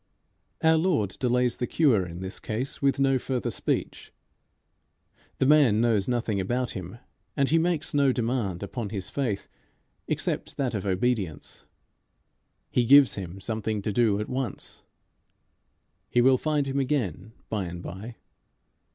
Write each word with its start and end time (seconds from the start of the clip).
Our 0.63 0.77
Lord 0.77 1.15
delays 1.19 1.57
the 1.57 1.67
cure 1.67 2.03
in 2.07 2.21
this 2.21 2.39
case 2.39 2.81
with 2.81 2.97
no 2.99 3.19
further 3.19 3.51
speech. 3.51 4.11
The 5.37 5.45
man 5.45 5.79
knows 5.79 6.07
nothing 6.07 6.41
about 6.41 6.71
him, 6.71 6.97
and 7.37 7.49
he 7.49 7.59
makes 7.59 7.93
no 7.93 8.11
demand 8.11 8.63
upon 8.63 8.89
his 8.89 9.11
faith, 9.11 9.47
except 10.07 10.57
that 10.57 10.73
of 10.73 10.87
obedience. 10.87 11.67
He 12.71 12.83
gives 12.85 13.13
him 13.13 13.39
something 13.39 13.83
to 13.83 13.93
do 13.93 14.19
at 14.19 14.27
once. 14.27 14.81
He 16.09 16.19
will 16.19 16.39
find 16.39 16.65
him 16.65 16.79
again 16.79 17.33
by 17.47 17.65
and 17.65 17.83
by. 17.83 18.15